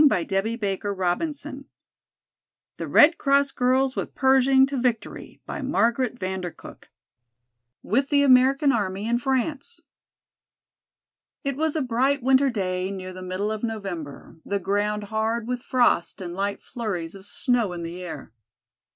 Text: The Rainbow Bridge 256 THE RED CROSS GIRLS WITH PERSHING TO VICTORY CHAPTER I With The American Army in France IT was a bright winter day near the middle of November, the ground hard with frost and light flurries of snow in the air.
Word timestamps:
The 0.01 0.07
Rainbow 0.07 0.15
Bridge 0.57 0.81
256 0.81 1.65
THE 2.77 2.87
RED 2.87 3.19
CROSS 3.19 3.51
GIRLS 3.51 3.95
WITH 3.95 4.15
PERSHING 4.15 4.65
TO 4.65 4.77
VICTORY 4.77 5.41
CHAPTER 5.45 6.55
I 6.65 6.75
With 7.83 8.09
The 8.09 8.23
American 8.23 8.71
Army 8.71 9.07
in 9.07 9.19
France 9.19 9.79
IT 11.43 11.55
was 11.55 11.75
a 11.75 11.83
bright 11.83 12.23
winter 12.23 12.49
day 12.49 12.89
near 12.89 13.13
the 13.13 13.21
middle 13.21 13.51
of 13.51 13.61
November, 13.61 14.37
the 14.43 14.57
ground 14.57 15.03
hard 15.03 15.47
with 15.47 15.61
frost 15.61 16.19
and 16.19 16.33
light 16.33 16.63
flurries 16.63 17.13
of 17.13 17.27
snow 17.27 17.71
in 17.71 17.83
the 17.83 18.01
air. 18.01 18.31